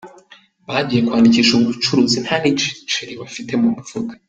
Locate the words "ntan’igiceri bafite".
2.25-3.51